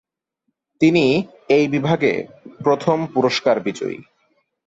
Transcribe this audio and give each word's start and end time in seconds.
তিনি 0.81 1.05
এই 1.49 1.65
বিভাগে 1.67 2.13
প্রথম 2.63 2.97
পুরস্কার 3.13 3.55
বিজয়ী। 3.59 3.99